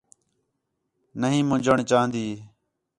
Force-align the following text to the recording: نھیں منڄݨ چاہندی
نھیں 1.19 1.41
منڄݨ 1.49 1.77
چاہندی 1.89 2.25